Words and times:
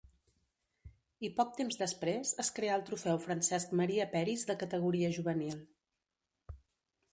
I 1.27 1.29
poc 1.39 1.51
temps 1.59 1.77
després 1.81 2.31
es 2.45 2.49
creà 2.59 2.79
el 2.79 2.87
Trofeu 2.89 3.21
Francesc 3.27 3.77
Maria 3.83 4.09
Peris 4.17 4.49
de 4.51 4.59
categoria 4.65 5.15
juvenil. 5.21 5.63